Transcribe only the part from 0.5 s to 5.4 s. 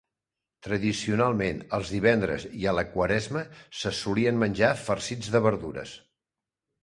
Tradicionalment els divendres i a la quaresma se solien menjar farcits